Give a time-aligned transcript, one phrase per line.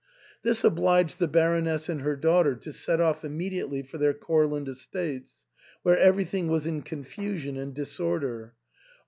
[0.41, 5.45] This obliged the Baroness and her daughter to set off immediately for their Courland estates,
[5.83, 8.55] where everything was in confusion and disorder.